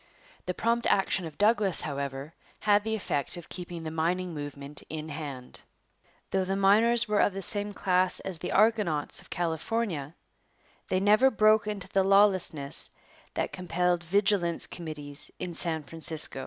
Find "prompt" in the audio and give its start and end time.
0.55-0.87